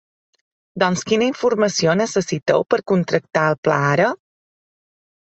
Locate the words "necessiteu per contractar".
1.99-3.43